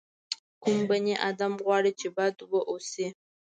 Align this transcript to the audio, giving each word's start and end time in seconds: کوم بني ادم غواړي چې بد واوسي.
کوم 0.63 0.79
بني 0.89 1.15
ادم 1.29 1.53
غواړي 1.65 1.91
چې 1.99 2.07
بد 2.17 2.35
واوسي. 2.51 3.07